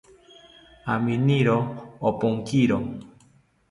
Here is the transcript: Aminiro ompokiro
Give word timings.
Aminiro 0.93 1.57
ompokiro 2.09 2.77